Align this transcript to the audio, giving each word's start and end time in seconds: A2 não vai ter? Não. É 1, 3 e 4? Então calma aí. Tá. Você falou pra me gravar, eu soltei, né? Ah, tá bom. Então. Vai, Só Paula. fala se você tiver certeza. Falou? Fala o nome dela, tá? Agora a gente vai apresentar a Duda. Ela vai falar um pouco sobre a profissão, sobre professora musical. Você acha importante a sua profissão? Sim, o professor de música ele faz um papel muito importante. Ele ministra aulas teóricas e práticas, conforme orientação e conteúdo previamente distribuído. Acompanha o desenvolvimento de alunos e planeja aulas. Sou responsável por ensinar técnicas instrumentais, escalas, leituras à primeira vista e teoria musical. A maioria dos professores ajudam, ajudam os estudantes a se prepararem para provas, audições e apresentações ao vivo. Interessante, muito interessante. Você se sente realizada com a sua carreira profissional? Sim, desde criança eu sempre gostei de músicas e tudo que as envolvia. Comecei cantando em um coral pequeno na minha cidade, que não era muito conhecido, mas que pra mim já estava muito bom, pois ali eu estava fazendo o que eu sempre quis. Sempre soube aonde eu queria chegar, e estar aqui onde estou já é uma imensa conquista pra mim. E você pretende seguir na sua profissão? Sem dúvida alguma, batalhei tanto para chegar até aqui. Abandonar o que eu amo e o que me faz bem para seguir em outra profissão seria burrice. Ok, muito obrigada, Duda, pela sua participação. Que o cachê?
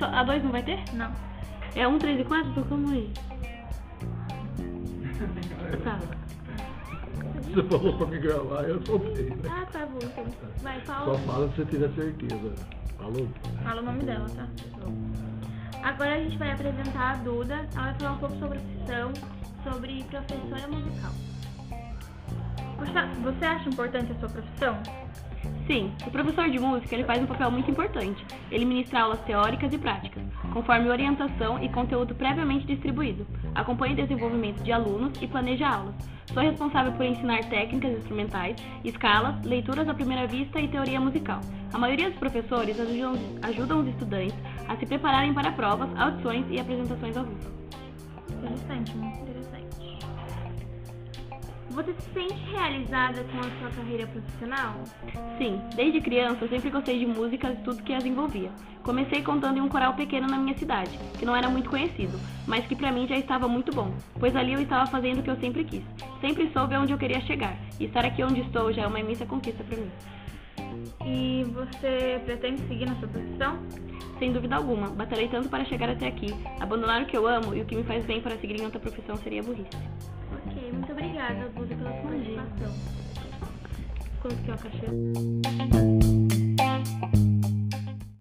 A2 0.00 0.42
não 0.42 0.50
vai 0.52 0.62
ter? 0.62 0.78
Não. 0.92 1.10
É 1.74 1.86
1, 1.86 1.98
3 1.98 2.20
e 2.20 2.24
4? 2.24 2.50
Então 2.50 2.64
calma 2.64 2.92
aí. 2.92 3.12
Tá. 5.82 5.98
Você 7.42 7.62
falou 7.64 7.96
pra 7.96 8.06
me 8.06 8.18
gravar, 8.18 8.62
eu 8.64 8.84
soltei, 8.84 9.30
né? 9.30 9.36
Ah, 9.48 9.66
tá 9.70 9.86
bom. 9.86 9.98
Então. 10.02 10.24
Vai, 10.62 10.80
Só 10.84 10.92
Paula. 10.94 11.18
fala 11.20 11.48
se 11.50 11.56
você 11.56 11.64
tiver 11.66 11.88
certeza. 11.94 12.54
Falou? 12.98 13.28
Fala 13.62 13.80
o 13.80 13.84
nome 13.84 14.02
dela, 14.04 14.26
tá? 14.30 14.46
Agora 15.82 16.14
a 16.14 16.18
gente 16.18 16.36
vai 16.38 16.52
apresentar 16.52 17.12
a 17.12 17.16
Duda. 17.16 17.54
Ela 17.74 17.84
vai 17.84 17.94
falar 17.94 18.12
um 18.12 18.18
pouco 18.18 18.38
sobre 18.38 18.58
a 18.58 18.60
profissão, 18.60 19.12
sobre 19.62 20.04
professora 20.04 20.68
musical. 20.68 21.12
Você 23.22 23.44
acha 23.44 23.68
importante 23.68 24.12
a 24.12 24.14
sua 24.20 24.28
profissão? 24.28 24.78
Sim, 25.66 25.90
o 26.06 26.10
professor 26.10 26.50
de 26.50 26.58
música 26.58 26.94
ele 26.94 27.04
faz 27.04 27.22
um 27.22 27.26
papel 27.26 27.50
muito 27.50 27.70
importante. 27.70 28.24
Ele 28.50 28.66
ministra 28.66 29.00
aulas 29.00 29.20
teóricas 29.20 29.72
e 29.72 29.78
práticas, 29.78 30.22
conforme 30.52 30.90
orientação 30.90 31.62
e 31.62 31.70
conteúdo 31.70 32.14
previamente 32.14 32.66
distribuído. 32.66 33.26
Acompanha 33.54 33.94
o 33.94 33.96
desenvolvimento 33.96 34.62
de 34.62 34.70
alunos 34.70 35.12
e 35.22 35.26
planeja 35.26 35.66
aulas. 35.66 35.94
Sou 36.34 36.42
responsável 36.42 36.92
por 36.92 37.06
ensinar 37.06 37.44
técnicas 37.44 37.96
instrumentais, 37.98 38.56
escalas, 38.84 39.42
leituras 39.44 39.88
à 39.88 39.94
primeira 39.94 40.26
vista 40.26 40.60
e 40.60 40.68
teoria 40.68 41.00
musical. 41.00 41.40
A 41.72 41.78
maioria 41.78 42.10
dos 42.10 42.18
professores 42.18 42.78
ajudam, 42.78 43.14
ajudam 43.42 43.80
os 43.80 43.88
estudantes 43.88 44.36
a 44.68 44.76
se 44.76 44.84
prepararem 44.84 45.32
para 45.32 45.50
provas, 45.52 45.88
audições 45.98 46.44
e 46.50 46.60
apresentações 46.60 47.16
ao 47.16 47.24
vivo. 47.24 47.52
Interessante, 48.30 48.94
muito 48.96 49.18
interessante. 49.22 50.03
Você 51.74 51.92
se 51.94 52.08
sente 52.14 52.34
realizada 52.52 53.24
com 53.24 53.38
a 53.40 53.50
sua 53.58 53.70
carreira 53.76 54.06
profissional? 54.06 54.76
Sim, 55.36 55.60
desde 55.74 56.00
criança 56.00 56.44
eu 56.44 56.48
sempre 56.48 56.70
gostei 56.70 57.00
de 57.00 57.06
músicas 57.06 57.58
e 57.58 57.62
tudo 57.62 57.82
que 57.82 57.92
as 57.92 58.04
envolvia. 58.04 58.52
Comecei 58.84 59.20
cantando 59.22 59.58
em 59.58 59.60
um 59.60 59.68
coral 59.68 59.92
pequeno 59.94 60.28
na 60.28 60.38
minha 60.38 60.56
cidade, 60.56 60.96
que 61.18 61.26
não 61.26 61.34
era 61.34 61.50
muito 61.50 61.68
conhecido, 61.68 62.16
mas 62.46 62.64
que 62.64 62.76
pra 62.76 62.92
mim 62.92 63.08
já 63.08 63.16
estava 63.16 63.48
muito 63.48 63.74
bom, 63.74 63.92
pois 64.20 64.36
ali 64.36 64.52
eu 64.52 64.60
estava 64.60 64.88
fazendo 64.88 65.18
o 65.18 65.22
que 65.24 65.30
eu 65.30 65.36
sempre 65.40 65.64
quis. 65.64 65.82
Sempre 66.20 66.48
soube 66.52 66.76
aonde 66.76 66.92
eu 66.92 66.98
queria 66.98 67.20
chegar, 67.22 67.56
e 67.80 67.86
estar 67.86 68.04
aqui 68.04 68.22
onde 68.22 68.42
estou 68.42 68.72
já 68.72 68.82
é 68.82 68.86
uma 68.86 69.00
imensa 69.00 69.26
conquista 69.26 69.64
pra 69.64 69.76
mim. 69.76 69.90
E 71.04 71.44
você 71.52 72.20
pretende 72.24 72.60
seguir 72.68 72.86
na 72.86 72.94
sua 73.00 73.08
profissão? 73.08 73.58
Sem 74.20 74.32
dúvida 74.32 74.54
alguma, 74.54 74.90
batalhei 74.90 75.26
tanto 75.26 75.48
para 75.48 75.64
chegar 75.64 75.90
até 75.90 76.06
aqui. 76.06 76.32
Abandonar 76.60 77.02
o 77.02 77.06
que 77.06 77.16
eu 77.16 77.26
amo 77.26 77.52
e 77.52 77.62
o 77.62 77.64
que 77.64 77.74
me 77.74 77.82
faz 77.82 78.04
bem 78.04 78.20
para 78.20 78.36
seguir 78.38 78.60
em 78.60 78.64
outra 78.64 78.78
profissão 78.78 79.16
seria 79.16 79.42
burrice. 79.42 79.76
Ok, 80.32 80.72
muito 80.72 80.92
obrigada, 80.92 81.48
Duda, 81.50 81.74
pela 81.74 81.90
sua 81.90 82.10
participação. 82.10 82.74
Que 84.22 84.50
o 84.50 84.56
cachê? 84.56 85.73